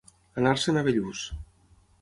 [0.43, 1.23] Anar-se'n a Bellús.